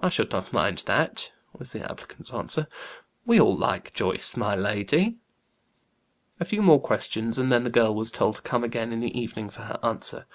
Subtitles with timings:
[0.00, 2.66] "I should not mind that," was the applicant's answer.
[3.24, 5.18] "We all like Joyce, my lady."
[6.40, 9.16] A few more questions, and then the girl was told to come again in the
[9.16, 10.26] evening for her answer.